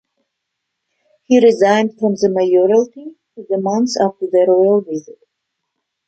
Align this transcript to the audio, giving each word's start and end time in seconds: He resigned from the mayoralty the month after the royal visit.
He 1.27 1.39
resigned 1.39 1.99
from 1.99 2.15
the 2.15 2.31
mayoralty 2.33 3.17
the 3.37 3.59
month 3.61 3.91
after 4.01 4.25
the 4.25 4.45
royal 4.47 4.81
visit. 4.81 5.19